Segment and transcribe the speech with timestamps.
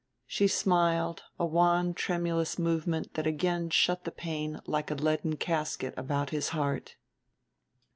[0.25, 5.93] She smiled, a wan tremulous movement that again shut the pain like a leaden casket
[5.95, 6.95] about his heart.